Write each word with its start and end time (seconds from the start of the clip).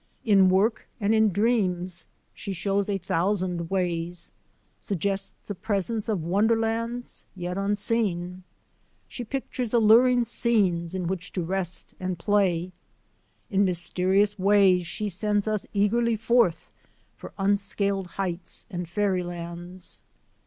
In 0.25 0.49
work 0.49 0.87
and 0.99 1.13
in 1.13 1.29
dreams 1.29 2.07
she 2.33 2.53
shows 2.53 2.89
a 2.89 2.97
thousand 2.97 3.69
ways, 3.69 4.31
suggests 4.79 5.35
the 5.45 5.53
presence 5.53 6.09
of 6.09 6.23
wonderlands 6.23 7.27
yet 7.35 7.55
unseen. 7.55 8.41
She 9.07 9.23
pictures 9.23 9.75
alluring 9.75 10.25
scenes 10.25 10.95
in 10.95 11.05
which 11.05 11.31
to 11.33 11.43
rest 11.43 11.93
and 11.99 12.17
play; 12.17 12.71
in 13.51 13.63
mys 13.63 13.91
terious 13.91 14.39
ways 14.39 14.87
she 14.87 15.07
sends 15.07 15.47
us 15.47 15.67
eagerly 15.71 16.15
forth 16.15 16.71
for 17.15 17.33
unsealed 17.37 18.07
heights 18.07 18.65
and 18.71 18.87
fairylands. 18.89 19.99